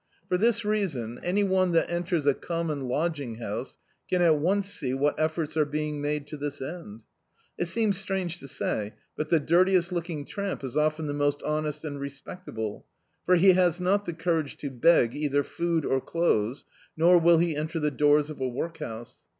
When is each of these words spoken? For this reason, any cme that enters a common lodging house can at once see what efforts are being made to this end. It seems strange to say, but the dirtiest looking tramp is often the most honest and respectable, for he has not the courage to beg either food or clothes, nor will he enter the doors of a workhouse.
For 0.27 0.35
this 0.35 0.65
reason, 0.65 1.19
any 1.21 1.43
cme 1.43 1.73
that 1.73 1.87
enters 1.91 2.25
a 2.25 2.33
common 2.33 2.87
lodging 2.87 3.35
house 3.35 3.77
can 4.09 4.19
at 4.23 4.39
once 4.39 4.65
see 4.67 4.95
what 4.95 5.13
efforts 5.19 5.55
are 5.55 5.63
being 5.63 6.01
made 6.01 6.25
to 6.25 6.37
this 6.37 6.59
end. 6.59 7.03
It 7.55 7.65
seems 7.65 7.99
strange 7.99 8.39
to 8.39 8.47
say, 8.47 8.95
but 9.15 9.29
the 9.29 9.39
dirtiest 9.39 9.91
looking 9.91 10.25
tramp 10.25 10.63
is 10.63 10.75
often 10.75 11.05
the 11.05 11.13
most 11.13 11.43
honest 11.43 11.85
and 11.85 11.99
respectable, 11.99 12.87
for 13.27 13.35
he 13.35 13.53
has 13.53 13.79
not 13.79 14.07
the 14.07 14.13
courage 14.13 14.57
to 14.57 14.71
beg 14.71 15.15
either 15.15 15.43
food 15.43 15.85
or 15.85 16.01
clothes, 16.01 16.65
nor 16.97 17.19
will 17.19 17.37
he 17.37 17.55
enter 17.55 17.79
the 17.79 17.91
doors 17.91 18.31
of 18.31 18.41
a 18.41 18.47
workhouse. 18.49 19.19